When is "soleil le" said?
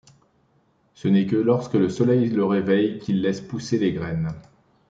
1.87-2.43